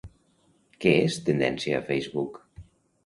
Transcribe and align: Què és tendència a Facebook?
Què 0.85 0.93
és 1.01 1.19
tendència 1.27 1.77
a 1.81 1.85
Facebook? 1.91 2.41